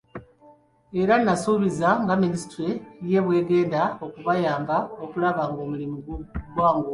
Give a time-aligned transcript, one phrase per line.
[1.01, 2.71] Era n'asuubiza nga minisitule
[3.09, 5.97] ye bw'egenda okubayamba okulaba ng'omulimu
[6.53, 6.89] gwanguwa.